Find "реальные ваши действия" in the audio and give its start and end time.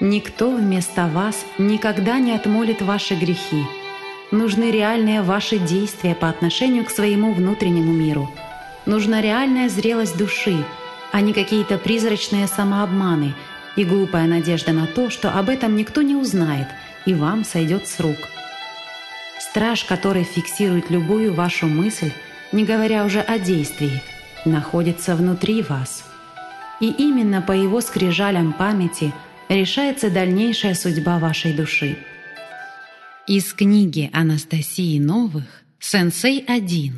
4.70-6.14